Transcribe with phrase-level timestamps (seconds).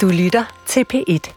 [0.00, 1.32] Du lytter til P1.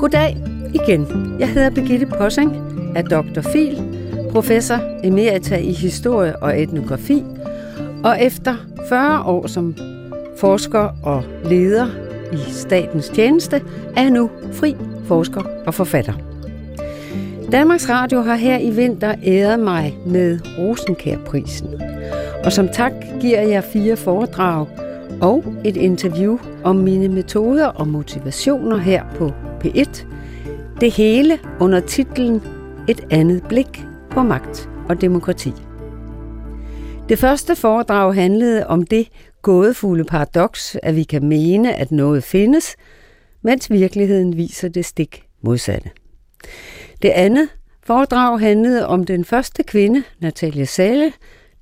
[0.00, 0.36] Goddag
[0.74, 1.06] igen.
[1.38, 2.56] Jeg hedder Birgitte Possing,
[2.96, 3.40] er Dr.
[3.40, 3.82] Fil,
[4.30, 7.24] professor emerita i historie og etnografi,
[8.04, 8.56] og efter
[8.88, 9.76] 40 år som
[10.38, 11.86] forsker og leder
[12.32, 13.62] i statens tjeneste,
[13.96, 14.76] er jeg nu fri
[15.06, 16.12] forsker og forfatter.
[17.52, 21.91] Danmarks Radio har her i vinter æret mig med Rosenkærprisen.
[22.44, 24.66] Og som tak giver jeg fire foredrag
[25.20, 29.32] og et interview om mine metoder og motivationer her på
[29.64, 30.06] P1.
[30.80, 32.42] Det hele under titlen
[32.88, 35.52] Et andet blik på magt og demokrati.
[37.08, 39.08] Det første foredrag handlede om det
[39.42, 42.76] gådefulde paradoks, at vi kan mene, at noget findes,
[43.42, 45.90] mens virkeligheden viser det stik modsatte.
[47.02, 47.48] Det andet
[47.82, 51.12] foredrag handlede om den første kvinde, Natalia Sale,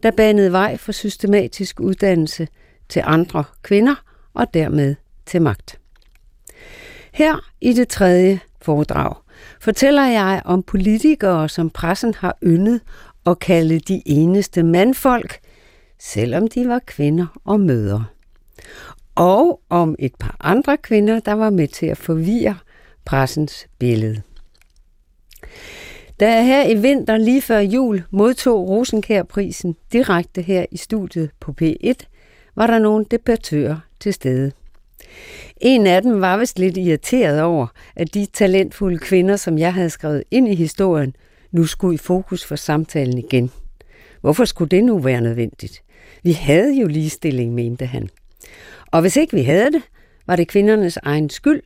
[0.03, 2.49] der banede vej for systematisk uddannelse
[2.89, 3.95] til andre kvinder
[4.35, 4.95] og dermed
[5.27, 5.79] til magt.
[7.13, 9.15] Her i det tredje foredrag
[9.61, 12.81] fortæller jeg om politikere, som pressen har yndet
[13.27, 15.39] at kalde de eneste mandfolk,
[15.99, 18.05] selvom de var kvinder og mødre.
[19.15, 22.57] Og om et par andre kvinder, der var med til at forvirre
[23.05, 24.23] pressens billede.
[26.21, 31.55] Da jeg her i vinter lige før jul modtog Rosenkærprisen direkte her i studiet på
[31.63, 31.95] P1,
[32.57, 34.53] var der nogle debattører til stede.
[35.57, 39.91] En af dem var vist lidt irriteret over, at de talentfulde kvinder, som jeg havde
[39.91, 41.17] skrevet ind i historien,
[41.53, 43.51] nu skulle i fokus for samtalen igen.
[44.21, 45.83] Hvorfor skulle det nu være nødvendigt?
[46.23, 48.09] Vi havde jo ligestilling, mente han.
[48.87, 49.83] Og hvis ikke vi havde det,
[50.27, 51.63] var det kvindernes egen skyld,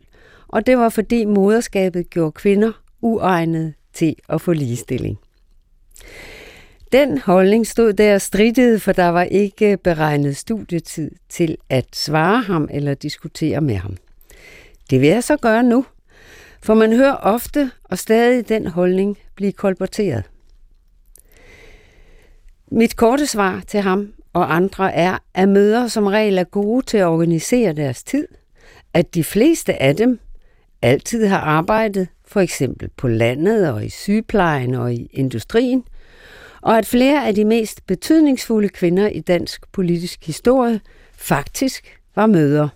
[0.48, 5.18] og det var fordi moderskabet gjorde kvinder uegnede til at få ligestilling.
[6.92, 12.68] Den holdning stod der stridet, for der var ikke beregnet studietid til at svare ham
[12.70, 13.96] eller diskutere med ham.
[14.90, 15.84] Det vil jeg så gøre nu,
[16.62, 20.24] for man hører ofte og stadig den holdning blive kolporteret.
[22.70, 26.96] Mit korte svar til ham og andre er, at møder som regel er gode til
[26.96, 28.28] at organisere deres tid,
[28.94, 30.20] at de fleste af dem
[30.82, 35.84] altid har arbejdet for eksempel på landet og i sygeplejen og i industrien,
[36.60, 40.80] og at flere af de mest betydningsfulde kvinder i dansk politisk historie
[41.12, 42.68] faktisk var møder.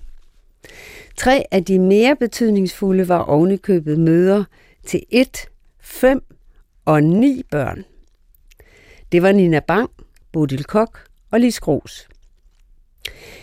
[1.17, 4.45] Tre af de mere betydningsfulde var ovenikøbet møder
[4.87, 5.49] til et,
[5.81, 6.23] fem
[6.85, 7.85] og ni børn.
[9.13, 9.91] Det var Nina Bang,
[10.33, 10.99] Bodil Kok
[11.31, 12.09] og Lis Gros.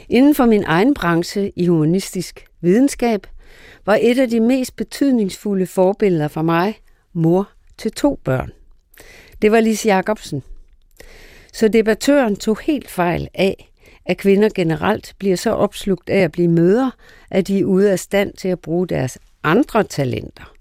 [0.09, 3.27] Inden for min egen branche i humanistisk videnskab
[3.85, 6.79] var et af de mest betydningsfulde forbilleder for mig
[7.13, 8.51] mor til to børn.
[9.41, 10.43] Det var Lis Jacobsen.
[11.53, 13.71] Så debattøren tog helt fejl af,
[14.05, 16.89] at kvinder generelt bliver så opslugt af at blive møder,
[17.31, 20.53] at de er ude af stand til at bruge deres andre talenter.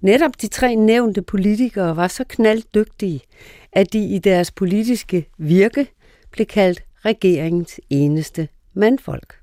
[0.00, 3.20] Netop de tre nævnte politikere var så knalddygtige,
[3.72, 5.86] at de i deres politiske virke
[6.30, 9.34] blev kaldt regeringens eneste mandfolk.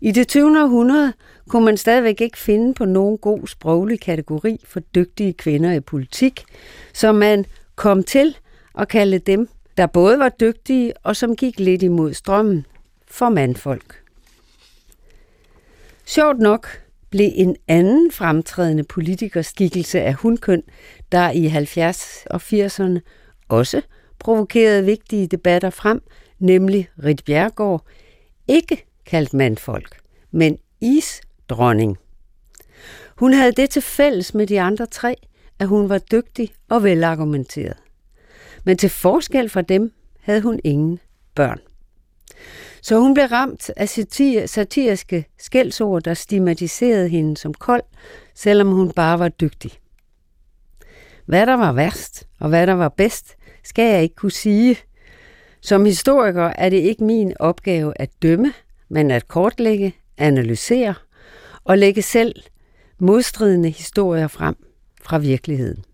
[0.00, 0.62] I det 20.
[0.62, 1.12] århundrede
[1.48, 6.44] kunne man stadigvæk ikke finde på nogen god sproglig kategori for dygtige kvinder i politik,
[6.94, 8.36] så man kom til
[8.78, 12.66] at kalde dem, der både var dygtige og som gik lidt imod strømmen,
[13.08, 14.02] for mandfolk.
[16.04, 16.68] Sjovt nok
[17.10, 20.62] blev en anden fremtrædende politikerskikkelse af hundkøn,
[21.12, 23.00] der i 70'erne og 80'erne
[23.48, 23.82] også
[24.18, 26.02] provokerede vigtige debatter frem,
[26.38, 27.84] nemlig Rit Bjergård,
[28.48, 29.96] ikke kaldt mandfolk,
[30.30, 31.98] men is dronning.
[33.16, 35.16] Hun havde det til fælles med de andre tre,
[35.58, 37.76] at hun var dygtig og velargumenteret.
[38.64, 41.00] Men til forskel fra dem havde hun ingen
[41.34, 41.58] børn.
[42.82, 43.88] Så hun blev ramt af
[44.48, 47.82] satiriske skældsord, der stigmatiserede hende som kold,
[48.34, 49.72] selvom hun bare var dygtig.
[51.26, 54.76] Hvad der var værst og hvad der var bedst, skal jeg ikke kunne sige.
[55.60, 58.52] Som historiker er det ikke min opgave at dømme,
[58.88, 60.94] men at kortlægge, analysere
[61.66, 62.34] og lægge selv
[62.98, 64.56] modstridende historier frem
[65.02, 65.84] fra virkeligheden.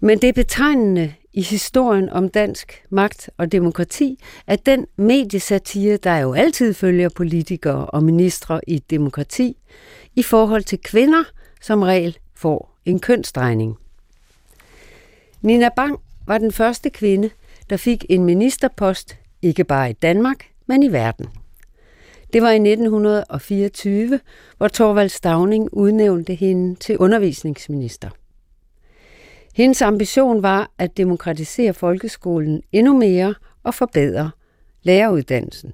[0.00, 6.16] Men det er betegnende i historien om dansk magt og demokrati, at den mediesatire, der
[6.16, 9.56] jo altid følger politikere og ministre i et demokrati,
[10.16, 11.24] i forhold til kvinder
[11.60, 13.76] som regel får en kønsdrejning.
[15.42, 17.30] Nina Bang var den første kvinde,
[17.70, 21.41] der fik en ministerpost, ikke bare i Danmark, men i verden.
[22.32, 24.20] Det var i 1924,
[24.56, 28.10] hvor Torvald Stavning udnævnte hende til undervisningsminister.
[29.54, 34.30] Hendes ambition var at demokratisere folkeskolen endnu mere og forbedre
[34.82, 35.72] læreruddannelsen.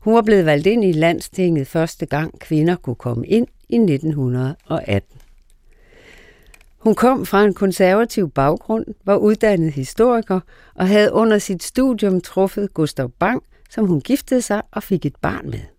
[0.00, 5.18] Hun var blevet valgt ind i landstinget første gang kvinder kunne komme ind i 1918.
[6.78, 10.40] Hun kom fra en konservativ baggrund, var uddannet historiker
[10.74, 15.16] og havde under sit studium truffet Gustav Bang, som hun giftede sig og fik et
[15.16, 15.77] barn med.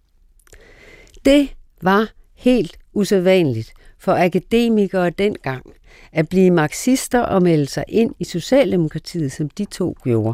[1.26, 1.50] Det
[1.82, 5.74] var helt usædvanligt for akademikere dengang
[6.12, 10.34] at blive marxister og melde sig ind i Socialdemokratiet, som de to gjorde.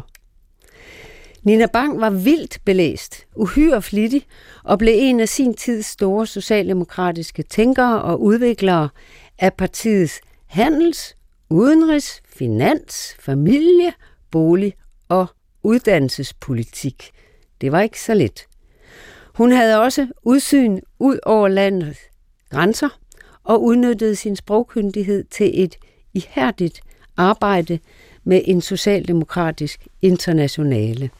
[1.42, 4.26] Nina Bang var vildt belæst, uhyre flittig
[4.64, 8.88] og blev en af sin tids store socialdemokratiske tænkere og udviklere
[9.38, 11.16] af partiets handels,
[11.50, 13.92] udenrigs, finans, familie,
[14.30, 14.74] bolig
[15.08, 15.26] og
[15.62, 17.10] uddannelsespolitik.
[17.60, 18.46] Det var ikke så let.
[19.36, 22.00] Hun havde også udsyn ud over landets
[22.50, 22.88] grænser
[23.44, 25.76] og udnyttede sin sprogkyndighed til et
[26.14, 26.80] ihærdigt
[27.16, 27.78] arbejde
[28.24, 31.10] med en socialdemokratisk internationale.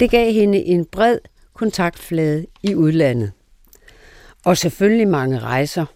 [0.00, 1.18] Det gav hende en bred
[1.54, 3.32] kontaktflade i udlandet.
[4.44, 5.86] Og selvfølgelig mange rejser.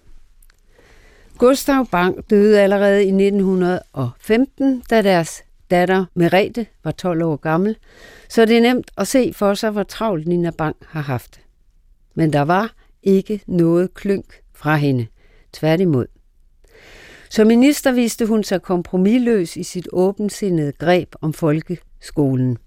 [1.39, 7.77] Gustav Bang døde allerede i 1915, da deres datter Merete var 12 år gammel,
[8.31, 11.41] så det er nemt at se for sig, hvor travlt Nina Bang har haft.
[12.15, 15.07] Men der var ikke noget klynk fra hende.
[15.53, 16.07] Tværtimod.
[17.31, 22.59] Som minister viste hun sig kompromilløs i sit åbensindede greb om folkeskolen.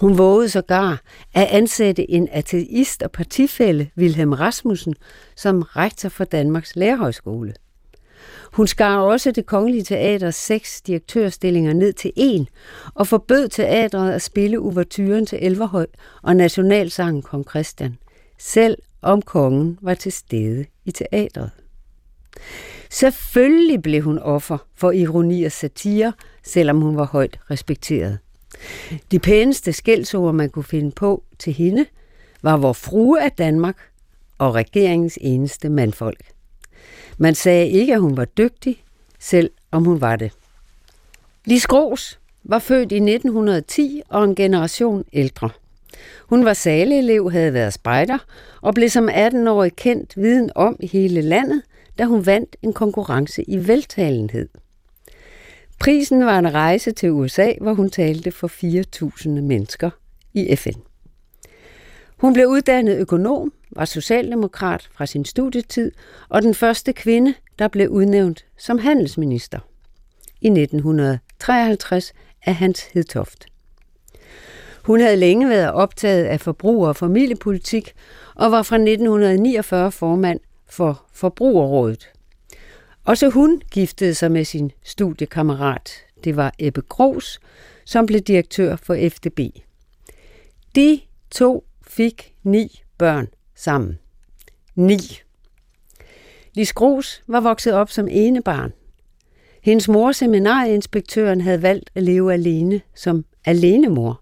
[0.00, 1.02] Hun vågede sågar
[1.34, 4.94] at ansætte en ateist og partifælle, Wilhelm Rasmussen,
[5.36, 7.54] som rektor for Danmarks Lærerhøjskole.
[8.56, 12.48] Hun skar også det kongelige teaters seks direktørstillinger ned til en
[12.94, 15.86] og forbød teatret at spille uvertyren til Elverhøj
[16.22, 17.98] og nationalsangen Kong Christian,
[18.38, 21.50] selv om kongen var til stede i teatret.
[22.90, 26.12] Selvfølgelig blev hun offer for ironi og satire,
[26.42, 28.18] selvom hun var højt respekteret.
[29.10, 31.86] De pæneste skældsord, man kunne finde på til hende,
[32.42, 33.76] var vor frue af Danmark
[34.38, 36.35] og regeringens eneste mandfolk.
[37.18, 38.84] Man sagde ikke, at hun var dygtig,
[39.18, 40.32] selv om hun var det.
[41.44, 45.50] Lis Gros var født i 1910 og en generation ældre.
[46.28, 48.18] Hun var saleelev, havde været spejder
[48.62, 51.62] og blev som 18-årig kendt viden om i hele landet,
[51.98, 54.48] da hun vandt en konkurrence i veltalenhed.
[55.80, 59.90] Prisen var en rejse til USA, hvor hun talte for 4.000 mennesker
[60.34, 60.80] i FN.
[62.16, 65.92] Hun blev uddannet økonom, var socialdemokrat fra sin studietid
[66.28, 69.58] og den første kvinde, der blev udnævnt som handelsminister
[70.40, 72.12] i 1953
[72.46, 73.46] af Hans Hedtoft.
[74.84, 77.92] Hun havde længe været optaget af forbruger- og familiepolitik
[78.34, 82.10] og var fra 1949 formand for Forbrugerrådet.
[83.04, 85.92] Også hun giftede sig med sin studiekammerat.
[86.24, 87.40] Det var Ebbe Gros,
[87.84, 89.40] som blev direktør for FDB.
[90.74, 91.00] De
[91.30, 93.98] to fik ni børn sammen.
[94.74, 94.98] 9.
[96.54, 98.72] Lis Gros var vokset op som ene barn.
[99.62, 104.20] Hendes mor, seminarieinspektøren, havde valgt at leve alene som alenemor.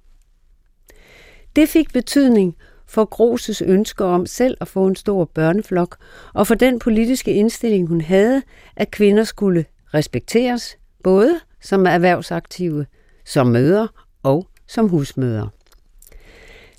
[1.56, 5.96] Det fik betydning for Groses ønsker om selv at få en stor børneflok,
[6.34, 8.42] og for den politiske indstilling, hun havde,
[8.76, 9.64] at kvinder skulle
[9.94, 12.86] respekteres, både som erhvervsaktive,
[13.25, 13.86] som møder
[14.22, 15.48] og som husmøder.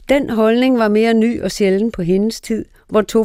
[0.09, 3.23] Den holdning var mere ny og sjælden på hendes tid, hvor to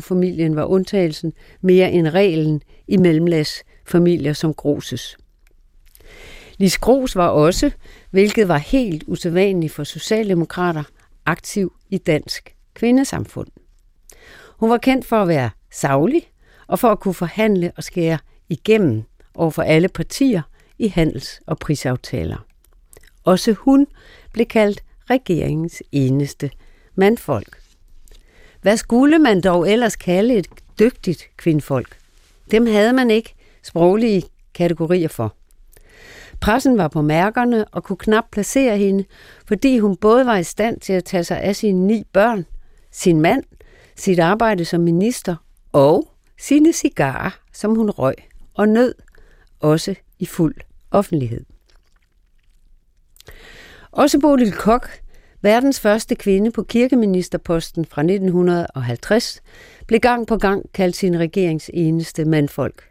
[0.00, 5.16] familien var undtagelsen mere end reglen i mellemlads familier som Groses.
[6.58, 7.70] Lis Gros var også,
[8.10, 10.82] hvilket var helt usædvanligt for socialdemokrater,
[11.26, 13.48] aktiv i dansk kvindesamfund.
[14.58, 16.22] Hun var kendt for at være savlig
[16.66, 19.02] og for at kunne forhandle og skære igennem
[19.34, 20.42] over for alle partier
[20.78, 22.46] i handels- og prisaftaler.
[23.24, 23.86] Også hun
[24.32, 26.50] blev kaldt regeringens eneste
[26.94, 27.58] mandfolk.
[28.62, 31.96] Hvad skulle man dog ellers kalde et dygtigt kvindfolk?
[32.50, 34.22] Dem havde man ikke sproglige
[34.54, 35.36] kategorier for.
[36.40, 39.04] Pressen var på mærkerne og kunne knap placere hende,
[39.46, 42.46] fordi hun både var i stand til at tage sig af sine ni børn,
[42.90, 43.44] sin mand,
[43.96, 45.36] sit arbejde som minister
[45.72, 48.14] og sine cigarer, som hun røg
[48.54, 48.94] og nød,
[49.60, 50.54] også i fuld
[50.90, 51.44] offentlighed.
[53.90, 54.88] Også Bodil Kok,
[55.42, 59.42] verdens første kvinde på kirkeministerposten fra 1950,
[59.86, 62.82] blev gang på gang kaldt sin regerings eneste mandfolk.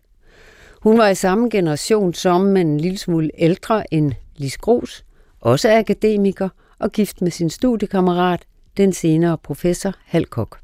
[0.82, 5.06] Hun var i samme generation som, men en lille smule ældre end Lis Gros,
[5.40, 8.42] også akademiker og gift med sin studiekammerat,
[8.78, 10.60] den senere professor Halkok.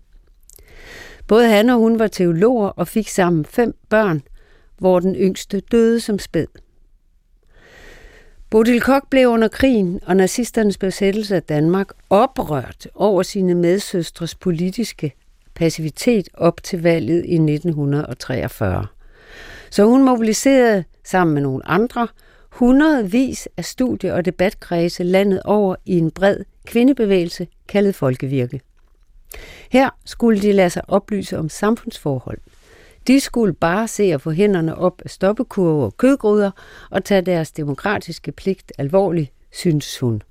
[1.27, 4.21] Både han og hun var teologer og fik sammen fem børn,
[4.77, 6.47] hvor den yngste døde som spæd.
[8.49, 15.13] Bodil Koch blev under krigen og nazisternes besættelse af Danmark oprørt over sine medsøstres politiske
[15.55, 18.87] passivitet op til valget i 1943.
[19.69, 22.07] Så hun mobiliserede sammen med nogle andre
[22.49, 28.61] hundredvis af studie- og debatkredse landet over i en bred kvindebevægelse kaldet Folkevirke.
[29.71, 32.39] Her skulle de lade sig oplyse om samfundsforhold.
[33.07, 36.51] De skulle bare se at få hænderne op af stoppekurve og kødgryder
[36.89, 40.21] og tage deres demokratiske pligt alvorligt, synes hun.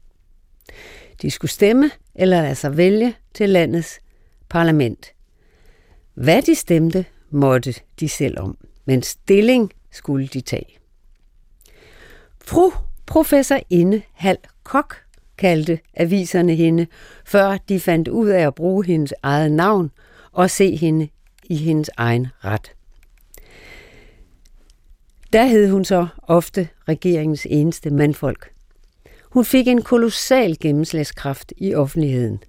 [1.23, 4.01] De skulle stemme eller lade sig vælge til landets
[4.49, 5.13] parlament.
[6.15, 10.79] Hvad de stemte, måtte de selv om, men stilling skulle de tage.
[12.41, 12.73] Fru
[13.07, 14.97] professor Inde Hal Kok
[15.39, 16.87] kaldte aviserne hende,
[17.25, 19.91] før de fandt ud af at bruge hendes eget navn
[20.33, 21.09] og se hende
[21.51, 22.73] i hendes egen ret.
[25.33, 28.51] Der hed hun så ofte regeringens eneste mandfolk.
[29.31, 32.43] Hun fik en kolossal gennemslagskraft i offentligheden.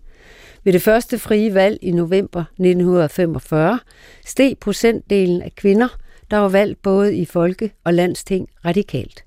[0.64, 3.80] Ved det første frie valg i november 1945
[4.26, 5.88] steg procentdelen af kvinder,
[6.32, 9.24] der var valgt både i folke- og landsting radikalt.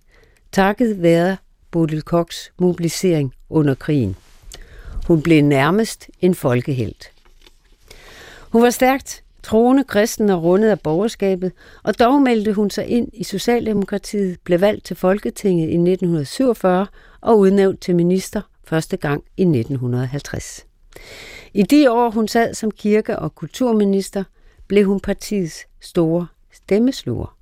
[0.53, 1.37] Takket være
[1.71, 4.17] Bodil Koks mobilisering under krigen.
[5.07, 7.11] Hun blev nærmest en folkehelt.
[8.50, 13.09] Hun var stærkt troende kristen og rundet af borgerskabet, og dog meldte hun sig ind
[13.12, 16.87] i Socialdemokratiet, blev valgt til Folketinget i 1947
[17.20, 20.66] og udnævnt til minister første gang i 1950.
[21.54, 24.25] I de år, hun sad som kirke- og kulturminister,
[24.66, 27.37] blev hun partiets store stemmesluger.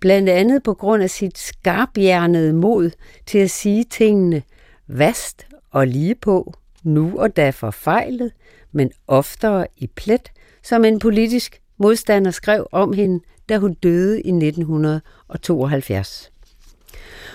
[0.00, 2.90] Blandt andet på grund af sit skarphjernede mod
[3.26, 4.42] til at sige tingene
[4.88, 8.32] vast og lige på, nu og da forfejlet,
[8.72, 10.30] men oftere i plet,
[10.62, 16.32] som en politisk modstander skrev om hende, da hun døde i 1972.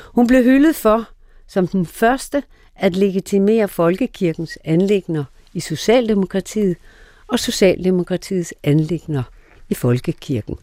[0.04, 1.10] Hun blev hyldet for,
[1.48, 2.44] som den første,
[2.76, 6.78] at legitimere folkekirkens anlægner i Socialdemokratiet
[7.28, 9.24] og Socialdemokratiets anlægner
[9.70, 10.58] i folkekirken.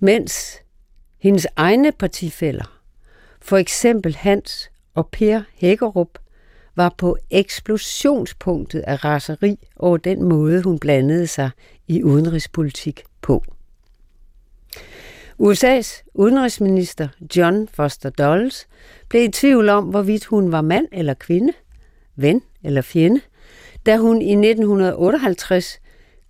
[0.00, 0.56] Mens
[1.18, 2.80] hendes egne partifælder,
[3.40, 6.18] for eksempel Hans og Per Hækkerup,
[6.78, 11.50] var på eksplosionspunktet af raseri over den måde, hun blandede sig
[11.88, 13.44] i udenrigspolitik på.
[15.42, 18.66] USA's udenrigsminister John Foster Dulles
[19.08, 21.52] blev i tvivl om, hvorvidt hun var mand eller kvinde,
[22.16, 23.20] ven eller fjende,
[23.86, 25.80] da hun i 1958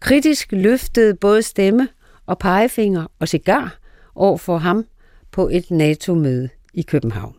[0.01, 1.89] kritisk løftede både stemme
[2.27, 3.79] og pegefinger og cigar
[4.15, 4.85] over for ham
[5.31, 7.35] på et NATO-møde i København.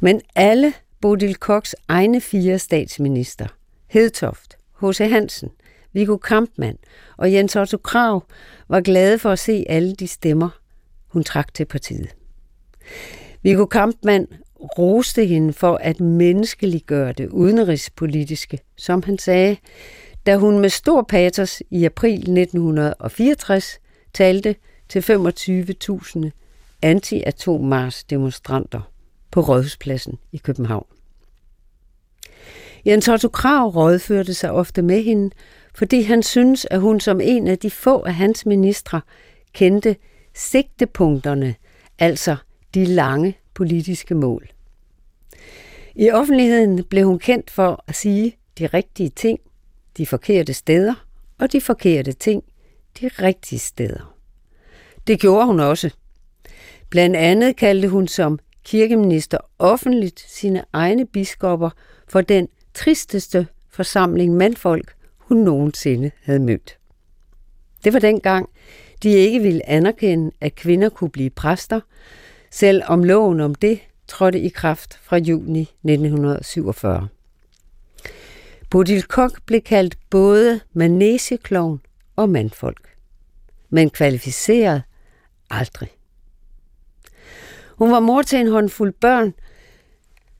[0.00, 3.46] Men alle Bodil Koks egne fire statsminister,
[3.86, 4.98] Hedtoft, H.C.
[4.98, 5.50] Hansen,
[5.92, 6.78] Viggo Kampmann
[7.16, 8.24] og Jens Otto Krav,
[8.68, 10.48] var glade for at se alle de stemmer,
[11.08, 12.14] hun trak til partiet.
[13.42, 14.26] Viggo Kampmann
[14.78, 19.56] roste hende for at menneskeliggøre det udenrigspolitiske, som han sagde,
[20.26, 23.78] da hun med stor patos i april 1964
[24.14, 24.54] talte
[24.88, 26.30] til 25.000
[26.82, 28.91] anti-atommars-demonstranter
[29.32, 30.86] på Rådhuspladsen i København.
[32.86, 35.30] Jens Otto Krav rådførte sig ofte med hende,
[35.74, 39.00] fordi han synes, at hun som en af de få af hans ministre
[39.52, 39.96] kendte
[40.34, 41.54] sigtepunkterne,
[41.98, 42.36] altså
[42.74, 44.48] de lange politiske mål.
[45.94, 49.38] I offentligheden blev hun kendt for at sige de rigtige ting,
[49.96, 51.06] de forkerte steder,
[51.38, 52.44] og de forkerte ting
[53.00, 54.14] de rigtige steder.
[55.06, 55.90] Det gjorde hun også.
[56.90, 61.70] Blandt andet kaldte hun som kirkeminister offentligt sine egne biskopper
[62.08, 66.78] for den tristeste forsamling mandfolk, hun nogensinde havde mødt.
[67.84, 68.48] Det var dengang,
[69.02, 71.80] de ikke ville anerkende, at kvinder kunne blive præster,
[72.50, 77.08] selvom loven om det trådte i kraft fra juni 1947.
[78.70, 81.80] Bodil Kok blev kaldt både manesieklovn
[82.16, 82.88] og mandfolk,
[83.70, 84.82] men kvalificeret
[85.50, 85.88] aldrig.
[87.82, 89.34] Hun var mor til en håndfuld børn,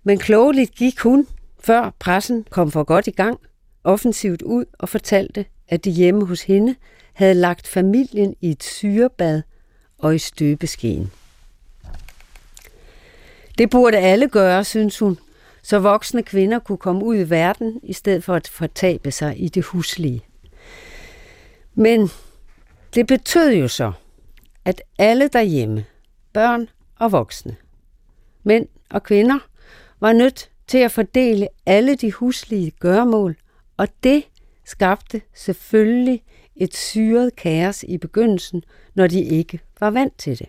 [0.05, 1.27] men klogeligt gik hun,
[1.61, 3.41] før pressen kom for godt i gang,
[3.85, 6.75] offensivt ud og fortalte, at de hjemme hos hende
[7.13, 9.43] havde lagt familien i et syrebad
[9.99, 11.11] og i støbeskeen.
[13.59, 15.19] Det burde alle gøre, synes hun,
[15.63, 19.49] så voksne kvinder kunne komme ud i verden, i stedet for at fortabe sig i
[19.49, 20.25] det huslige.
[21.75, 22.11] Men
[22.95, 23.93] det betød jo så,
[24.65, 25.85] at alle derhjemme,
[26.33, 26.69] børn
[27.03, 27.57] og voksne,
[28.45, 29.39] mænd og kvinder,
[30.01, 33.37] var nødt til at fordele alle de huslige gørmål,
[33.77, 34.25] og det
[34.65, 36.23] skabte selvfølgelig
[36.57, 38.63] et syret kaos i begyndelsen,
[38.95, 40.49] når de ikke var vant til det.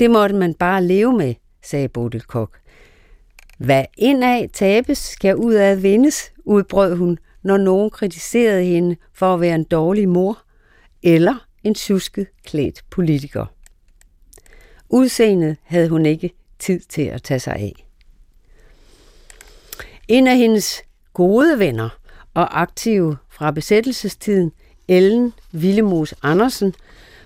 [0.00, 2.58] Det måtte man bare leve med, sagde Bodil Kok.
[3.58, 9.40] Hvad indad tabes, skal ud af vindes, udbrød hun, når nogen kritiserede hende for at
[9.40, 10.42] være en dårlig mor
[11.02, 13.46] eller en tjusket klædt politiker.
[14.92, 17.86] Udseendet havde hun ikke tid til at tage sig af.
[20.08, 20.82] En af hendes
[21.12, 21.88] gode venner
[22.34, 24.52] og aktive fra besættelsestiden,
[24.88, 26.74] Ellen Villemos Andersen,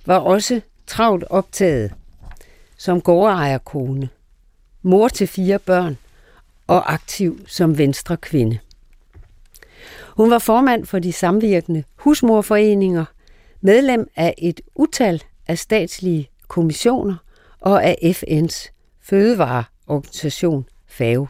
[0.06, 1.94] var også travlt optaget
[2.76, 4.08] som gårdejerkone,
[4.82, 5.98] mor til fire børn
[6.66, 8.58] og aktiv som venstre kvinde.
[10.16, 13.04] Hun var formand for de samvirkende husmorforeninger,
[13.60, 17.23] medlem af et utal af statslige kommissioner
[17.64, 21.26] og af FN's fødevareorganisation FAO.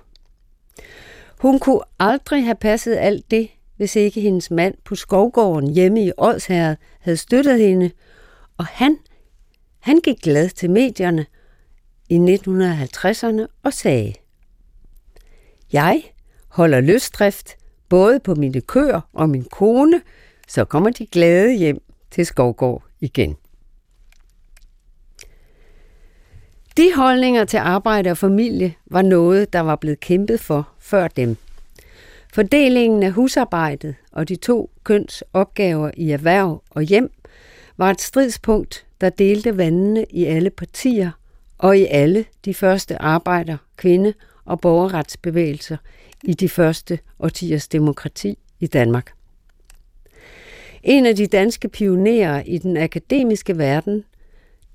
[1.40, 6.12] Hun kunne aldrig have passet alt det, hvis ikke hendes mand på skovgården hjemme i
[6.16, 7.90] Odsherred havde støttet hende,
[8.58, 8.98] og han,
[9.80, 11.26] han gik glad til medierne
[12.08, 14.14] i 1950'erne og sagde,
[15.72, 16.02] Jeg
[16.48, 17.56] holder løsdrift
[17.88, 20.00] både på mine køer og min kone,
[20.48, 21.78] så kommer de glade hjem
[22.10, 23.36] til Skovgård igen.
[26.76, 31.36] De holdninger til arbejde og familie var noget, der var blevet kæmpet for før dem.
[32.32, 37.10] Fordelingen af husarbejdet og de to køns opgaver i erhverv og hjem
[37.76, 41.10] var et stridspunkt, der delte vandene i alle partier
[41.58, 44.14] og i alle de første arbejder, kvinde-
[44.44, 45.76] og borgerretsbevægelser
[46.24, 49.12] i de første årtiers demokrati i Danmark.
[50.82, 54.04] En af de danske pionerer i den akademiske verden,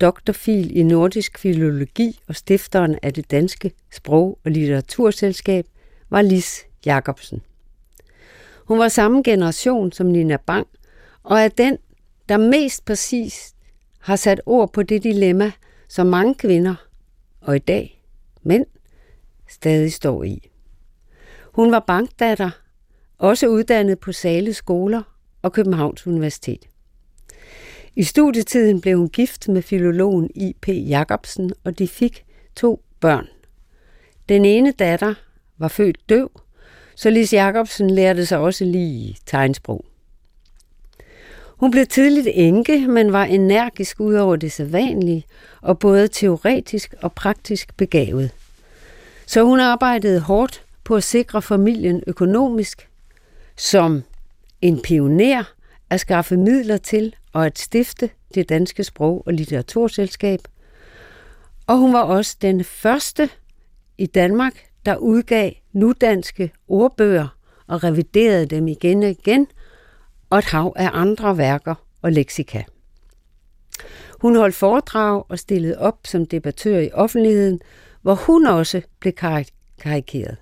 [0.01, 5.65] doktorfil i nordisk filologi og stifteren af det danske sprog- og litteraturselskab,
[6.10, 7.41] var Lis Jacobsen.
[8.65, 10.68] Hun var samme generation som Nina Bang,
[11.24, 11.77] og er den,
[12.29, 13.56] der mest præcis
[14.00, 15.51] har sat ord på det dilemma,
[15.88, 16.75] som mange kvinder,
[17.41, 18.03] og i dag
[18.44, 18.65] mænd,
[19.48, 20.50] stadig står i.
[21.53, 22.50] Hun var bankdatter,
[23.17, 25.02] også uddannet på Sale Skoler
[25.41, 26.65] og Københavns Universitet.
[27.95, 30.67] I studietiden blev hun gift med filologen I.P.
[30.67, 32.25] Jacobsen, og de fik
[32.56, 33.28] to børn.
[34.30, 35.13] Den ene datter
[35.58, 36.32] var født døv,
[36.95, 39.86] så Lis Jacobsen lærte sig også lige tegnsprog.
[41.47, 45.25] Hun blev tidligt enke, men var energisk ud over det sædvanlige
[45.62, 48.32] og både teoretisk og praktisk begavet.
[49.25, 52.89] Så hun arbejdede hårdt på at sikre familien økonomisk,
[53.58, 54.04] som
[54.62, 55.43] en pioner
[55.89, 60.39] at skaffe midler til og at stifte det danske sprog- og litteraturselskab.
[61.68, 63.30] Og hun var også den første
[63.98, 64.54] i Danmark,
[64.86, 67.28] der udgav nudanske ordbøger
[67.68, 69.48] og reviderede dem igen og igen,
[70.30, 72.63] og et hav af andre værker og leksika.
[74.22, 77.60] Hun holdt foredrag og stillede op som debattør i offentligheden,
[78.02, 79.13] hvor hun også blev
[79.80, 80.38] karikeret.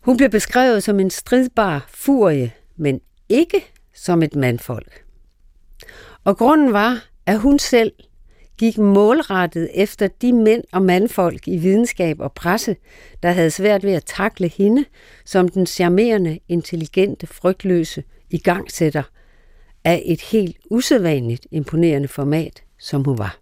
[0.00, 3.64] Hun blev beskrevet som en stridbar furie, men ikke
[3.96, 5.04] som et mandfolk.
[6.24, 7.92] Og grunden var, at hun selv
[8.58, 12.76] gik målrettet efter de mænd og mandfolk i videnskab og presse,
[13.22, 14.84] der havde svært ved at takle hende
[15.24, 19.02] som den charmerende, intelligente, frygtløse igangsætter
[19.84, 23.38] af et helt usædvanligt imponerende format, som hun var.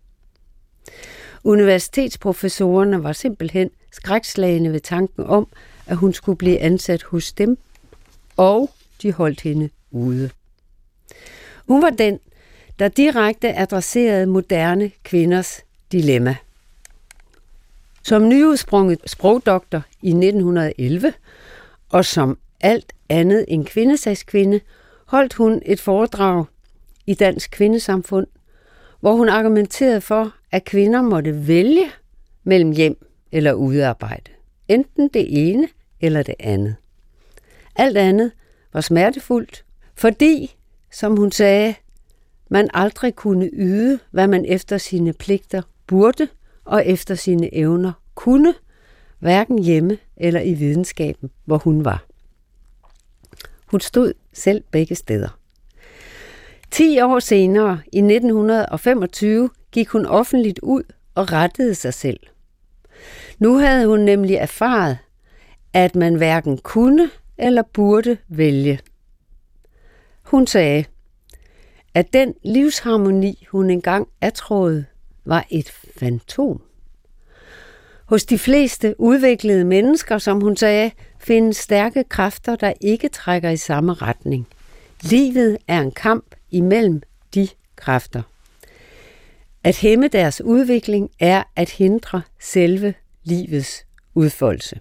[1.45, 5.49] Universitetsprofessorerne var simpelthen skrækslagende ved tanken om,
[5.87, 7.59] at hun skulle blive ansat hos dem,
[8.37, 8.71] og
[9.03, 10.31] de holdt hende ude.
[11.67, 12.21] Hun var den,
[12.79, 15.61] der direkte adresserede moderne kvinders
[15.93, 16.37] dilemma.
[18.03, 21.13] Som nyudsprunget sprogdoktor i 1911,
[21.91, 24.61] og som alt andet end kvindesagskvinde,
[25.07, 26.45] holdt hun et foredrag
[27.07, 28.27] i Dansk Kvindesamfund,
[29.01, 31.91] hvor hun argumenterede for, at kvinder måtte vælge
[32.45, 34.31] mellem hjem eller udearbejde.
[34.69, 35.69] Enten det ene
[36.01, 36.77] eller det andet.
[37.77, 38.33] Alt andet
[38.73, 40.57] var smertefuldt, fordi,
[40.95, 41.75] som hun sagde,
[42.49, 46.29] man aldrig kunne yde, hvad man efter sine pligter burde
[46.65, 48.55] og efter sine evner kunne,
[49.19, 52.05] hverken hjemme eller i videnskaben, hvor hun var.
[53.67, 55.39] Hun stod selv begge steder.
[56.71, 60.83] Ti år senere, i 1925, gik hun offentligt ud
[61.15, 62.21] og rettede sig selv.
[63.39, 64.99] Nu havde hun nemlig erfaret,
[65.73, 68.81] at man hverken kunne eller burde vælge.
[70.25, 70.85] Hun sagde,
[71.95, 74.85] at den livsharmoni, hun engang atråede,
[75.25, 76.63] var et fantom.
[78.05, 83.57] Hos de fleste udviklede mennesker, som hun sagde, findes stærke kræfter, der ikke trækker i
[83.57, 84.47] samme retning.
[85.03, 87.03] Livet er en kamp imellem
[87.35, 88.23] de kræfter.
[89.65, 94.81] At hæmme deres udvikling er at hindre selve livets udfoldelse.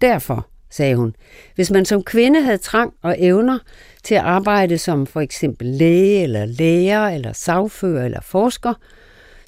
[0.00, 1.16] Derfor, sagde hun,
[1.54, 3.58] hvis man som kvinde havde trang og evner
[4.02, 8.74] til at arbejde som for eksempel læge eller lærer eller sagfører eller forsker,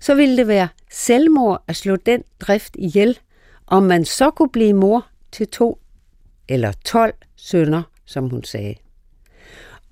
[0.00, 3.18] så ville det være selvmord at slå den drift ihjel,
[3.66, 5.78] om man så kunne blive mor til to
[6.48, 8.74] eller tolv sønner, som hun sagde.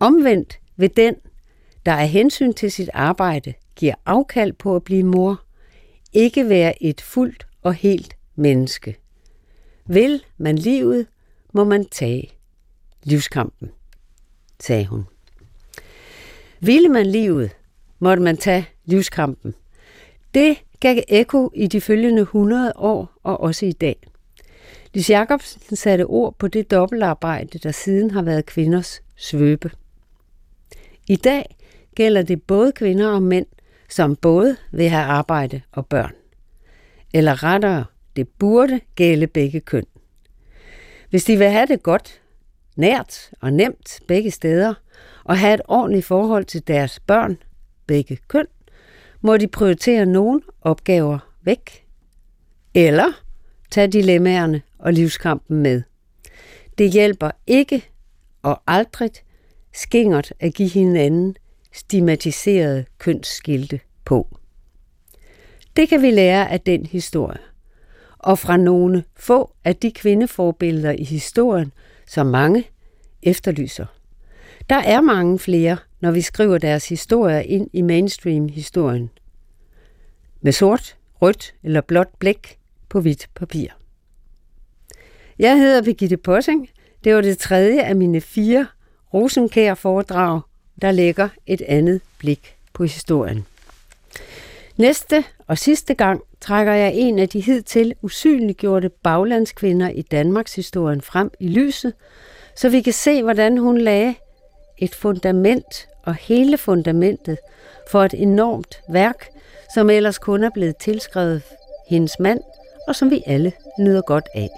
[0.00, 1.14] Omvendt ved den,
[1.86, 5.42] der af hensyn til sit arbejde, giver afkald på at blive mor,
[6.12, 8.96] ikke være et fuldt og helt menneske.
[9.86, 11.06] Vil man livet,
[11.56, 12.32] må man tage
[13.02, 13.70] livskampen,
[14.60, 15.04] sagde hun.
[16.60, 17.50] Ville man livet,
[17.98, 19.54] måtte man tage livskampen.
[20.34, 23.96] Det gav ekko i de følgende 100 år og også i dag.
[24.94, 29.70] Lis Jacobsen satte ord på det dobbeltarbejde, der siden har været kvinders svøbe.
[31.08, 31.56] I dag
[31.94, 33.46] gælder det både kvinder og mænd,
[33.88, 36.12] som både vil have arbejde og børn.
[37.14, 37.84] Eller rettere,
[38.16, 39.86] det burde gælde begge køn.
[41.10, 42.20] Hvis de vil have det godt,
[42.76, 44.74] nært og nemt begge steder,
[45.24, 47.38] og have et ordentligt forhold til deres børn,
[47.86, 48.46] begge køn,
[49.20, 51.86] må de prioritere nogle opgaver væk,
[52.74, 53.22] eller
[53.70, 55.82] tage dilemmaerne og livskampen med.
[56.78, 57.84] Det hjælper ikke
[58.42, 59.10] og aldrig
[59.74, 61.36] skingert at give hinanden
[61.72, 64.38] stigmatiserede kønsskilte på.
[65.76, 67.38] Det kan vi lære af den historie,
[68.26, 71.72] og fra nogle få af de kvindeforbilleder i historien,
[72.06, 72.64] som mange
[73.22, 73.86] efterlyser.
[74.70, 79.10] Der er mange flere, når vi skriver deres historier ind i mainstream-historien.
[80.40, 82.58] Med sort, rødt eller blåt blæk
[82.88, 83.68] på hvidt papir.
[85.38, 86.68] Jeg hedder Birgitte Possing.
[87.04, 88.66] Det var det tredje af mine fire
[89.14, 90.40] Rosenkær foredrag,
[90.82, 93.46] der lægger et andet blik på historien.
[94.76, 101.00] Næste og sidste gang trækker jeg en af de hidtil usynliggjorte baglandskvinder i Danmarks historien
[101.00, 101.92] frem i lyset,
[102.56, 104.14] så vi kan se, hvordan hun lagde
[104.78, 107.38] et fundament og hele fundamentet
[107.90, 109.28] for et enormt værk,
[109.74, 111.42] som ellers kun er blevet tilskrevet
[111.88, 112.40] hendes mand,
[112.88, 114.48] og som vi alle nyder godt af.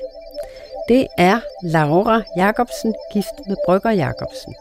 [0.89, 4.55] Det er Laura Jacobsen, gift med Brygger Jacobsen.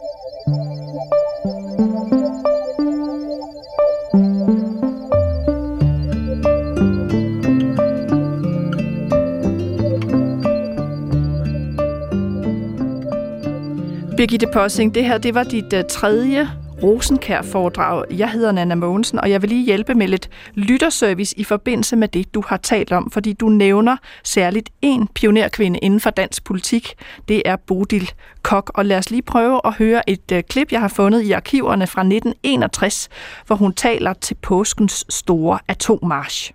[14.18, 16.50] Birgitte Possing, det her det var dit uh, tredje
[16.82, 18.04] Rosenkær-foredrag.
[18.10, 22.08] Jeg hedder Nana Mogensen, og jeg vil lige hjælpe med lidt lytterservice i forbindelse med
[22.08, 26.94] det, du har talt om, fordi du nævner særligt en pionerkvinde inden for dansk politik.
[27.28, 28.10] Det er Bodil
[28.42, 31.32] Kok, og lad os lige prøve at høre et uh, klip, jeg har fundet i
[31.32, 33.08] arkiverne fra 1961,
[33.46, 36.52] hvor hun taler til påskens store atommarsch.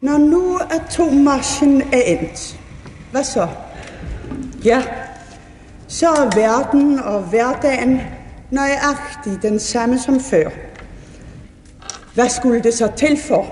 [0.00, 2.60] Når nu atommarschen er endt,
[3.12, 3.48] hvad så?
[4.64, 4.82] Ja,
[5.94, 8.00] så er verden og hverdagen
[8.50, 10.50] nøjagtig den samme som før.
[12.14, 13.46] Hvad skulle det så til for,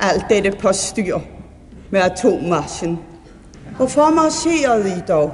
[0.00, 1.18] alt dette påstyr
[1.90, 2.98] med atommarschen?
[3.76, 5.32] Hvorfor marcherede I dog?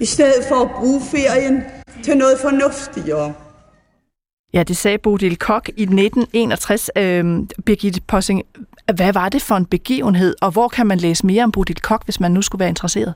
[0.00, 1.62] I stedet for at bruge ferien
[2.04, 3.32] til noget fornuftigere.
[4.52, 6.90] Ja, det sagde Bodil Kok i 1961.
[6.96, 8.42] Øhm, Birgitte Possing,
[8.94, 12.04] hvad var det for en begivenhed, og hvor kan man læse mere om Bodil Kok,
[12.04, 13.14] hvis man nu skulle være interesseret?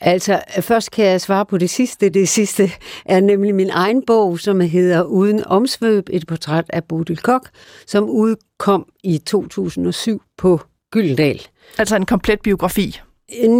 [0.00, 2.08] Altså, først kan jeg svare på det sidste.
[2.08, 2.70] Det sidste
[3.04, 7.48] er nemlig min egen bog, som hedder Uden omsvøb, et portræt af Bodil Kok,
[7.86, 10.60] som udkom i 2007 på
[10.90, 11.46] Gyldendal.
[11.78, 13.00] Altså en komplet biografi?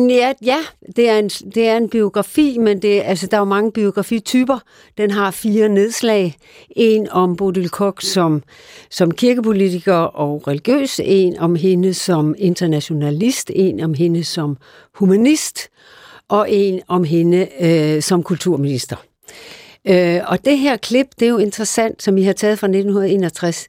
[0.09, 0.59] Ja, ja
[0.97, 4.59] det, er en, det er en biografi, men det, altså, der er jo mange biografityper.
[4.99, 6.37] Den har fire nedslag.
[6.71, 8.43] En om Bodil Kok som,
[8.91, 14.57] som kirkepolitiker og religiøs, en om hende som internationalist, en om hende som
[14.95, 15.69] humanist,
[16.31, 18.97] og en om hende øh, som kulturminister.
[19.85, 23.69] Øh, og det her klip, det er jo interessant, som I har taget fra 1961.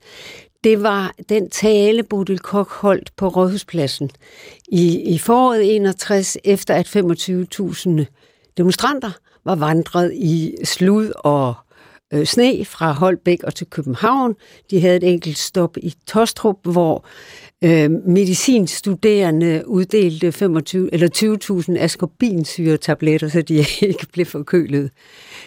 [0.63, 4.11] Det var den tale, Bodil Kok holdt på Rådhuspladsen
[4.67, 8.05] i, i foråret 61, efter at 25.000
[8.57, 9.11] demonstranter
[9.45, 11.53] var vandret i slud og
[12.13, 14.35] øh, sne fra Holbæk og til København.
[14.71, 17.05] De havde et enkelt stop i Tostrup, hvor
[17.63, 24.91] øh, medicinstuderende uddelte 25 eller 20.000 askorbinsyretabletter, så de ikke blev forkølet.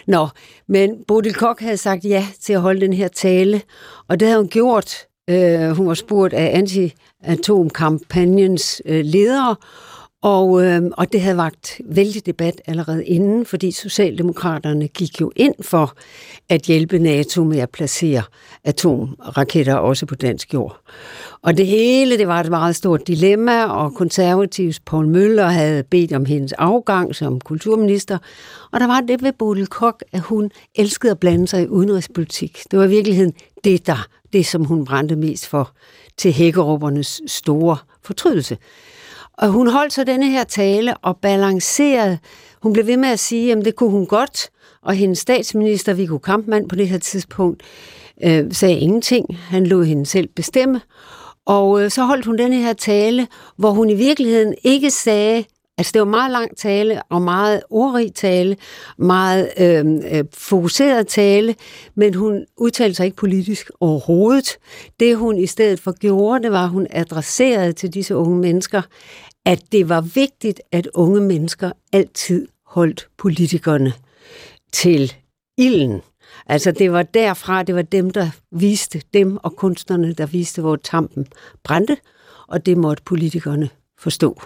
[0.07, 0.29] Nå,
[0.69, 3.63] men Bodil Kok havde sagt ja til at holde den her tale,
[4.09, 4.97] og det havde hun gjort.
[5.31, 9.57] Øh, hun var spurgt af anti-atomkampagnens øh, ledere,
[10.25, 15.55] og, øh, og det havde vagt vældig debat allerede inden, fordi Socialdemokraterne gik jo ind
[15.61, 15.97] for
[16.49, 18.23] at hjælpe NATO med at placere
[18.65, 20.81] atomraketter også på dansk jord.
[21.43, 26.13] Og det hele, det var et meget stort dilemma, og konservativs Paul Møller havde bedt
[26.13, 28.19] om hendes afgang som kulturminister.
[28.73, 32.59] Og der var det ved Bodil Kok, at hun elskede at blande sig i udenrigspolitik.
[32.71, 33.33] Det var i virkeligheden
[33.65, 35.73] det, der, det som hun brændte mest for
[36.17, 38.59] til hækkeruppernes store fortrydelse.
[39.39, 42.19] Og hun holdt så denne her tale og balancerede.
[42.63, 44.51] Hun blev ved med at sige, at det kunne hun godt,
[44.83, 47.63] og hendes statsminister, Viggo Kampmann, på det her tidspunkt,
[48.25, 49.37] øh, sagde ingenting.
[49.39, 50.81] Han lod hende selv bestemme.
[51.47, 55.45] Og øh, så holdt hun denne her tale, hvor hun i virkeligheden ikke sagde,
[55.79, 58.57] Altså det var meget lang tale og meget ordrig tale,
[58.99, 61.55] meget øh, øh, fokuseret tale,
[61.95, 64.59] men hun udtalte sig ikke politisk overhovedet.
[65.01, 68.83] Det hun i stedet for gjorde, det var, at hun adresserede til disse unge mennesker,
[69.45, 73.93] at det var vigtigt, at unge mennesker altid holdt politikerne
[74.73, 75.13] til
[75.59, 76.01] ilden.
[76.47, 80.77] Altså det var derfra, det var dem, der viste, dem og kunstnerne, der viste, hvor
[80.77, 81.27] tampen
[81.65, 81.97] brændte,
[82.49, 84.43] og det måtte politikerne forstå.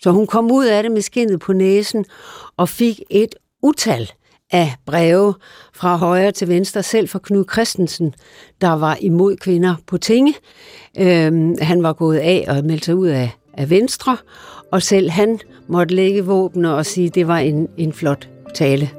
[0.00, 2.04] Så hun kom ud af det med skinnet på næsen
[2.56, 4.10] og fik et utal
[4.52, 5.34] af breve
[5.74, 8.14] fra højre til venstre, selv fra Knud Christensen,
[8.60, 10.34] der var imod kvinder på tinge.
[10.98, 14.16] Øhm, han var gået af og meldt sig ud af, af Venstre,
[14.72, 18.90] og selv han måtte lægge våben og sige, at det var en, en flot tale.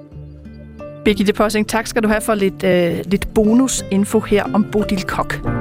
[1.06, 5.61] Birgitte Possing, tak skal du have for lidt, øh, lidt bonusinfo her om Bodil Kok.